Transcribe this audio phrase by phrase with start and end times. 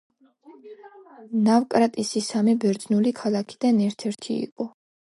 [1.49, 4.73] ნავკრატისი სამი ბერძნული ქალაქიდან ერთ-ერთი იყო.